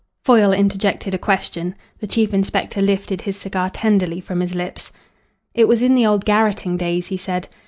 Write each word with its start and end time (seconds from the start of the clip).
Foyle 0.23 0.51
interjected 0.51 1.13
a 1.13 1.19
question. 1.19 1.75
The 1.99 2.07
chief 2.07 2.33
inspector 2.33 2.81
lifted 2.81 3.21
his 3.21 3.37
cigar 3.37 3.69
tenderly 3.69 4.19
from 4.19 4.39
his 4.41 4.55
lips. 4.55 4.91
"It 5.53 5.67
was 5.67 5.83
in 5.83 5.93
the 5.93 6.07
old 6.07 6.25
garrotting 6.25 6.75
days," 6.75 7.09
he 7.09 7.17
said. 7.17 7.47